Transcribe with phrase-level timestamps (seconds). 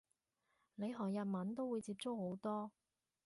[0.73, 2.71] 你學日文都會接觸好多